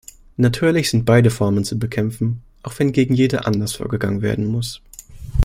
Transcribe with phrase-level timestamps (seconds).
[0.35, 4.81] Natürlich sind beide Formen zu bekämpfen, auch wenn gegen jede anders vorgegangen werden muss.